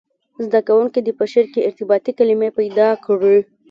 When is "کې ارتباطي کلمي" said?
1.53-2.49